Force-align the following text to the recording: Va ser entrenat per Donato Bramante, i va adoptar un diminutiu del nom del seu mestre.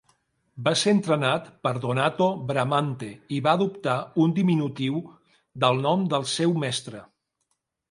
Va 0.67 0.71
ser 0.83 0.93
entrenat 0.95 1.51
per 1.67 1.73
Donato 1.83 2.29
Bramante, 2.47 3.11
i 3.37 3.43
va 3.49 3.55
adoptar 3.59 3.99
un 4.25 4.35
diminutiu 4.41 4.99
del 5.67 5.85
nom 5.87 6.11
del 6.17 6.29
seu 6.35 6.59
mestre. 6.67 7.07